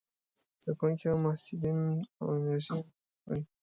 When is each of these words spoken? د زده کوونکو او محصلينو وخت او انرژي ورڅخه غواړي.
د 0.03 0.03
زده 0.63 0.71
کوونکو 0.77 1.05
او 1.11 1.17
محصلينو 1.25 1.83
وخت 1.93 2.09
او 2.19 2.27
انرژي 2.37 2.71
ورڅخه 2.73 3.15
غواړي. 3.23 3.43